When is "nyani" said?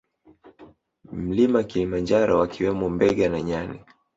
3.41-3.79